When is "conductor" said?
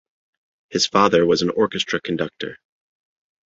2.01-2.57